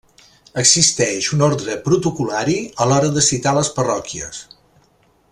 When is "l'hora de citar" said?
2.93-3.53